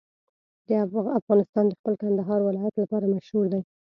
افغانستان 1.19 1.65
د 1.67 1.71
خپل 1.79 1.93
کندهار 2.01 2.39
ولایت 2.43 2.75
لپاره 2.81 3.11
مشهور 3.15 3.45
دی. 3.53 3.61